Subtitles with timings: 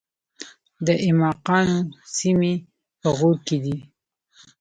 [0.85, 1.79] د ایماقانو
[2.17, 2.53] سیمې
[3.01, 3.77] په غور کې دي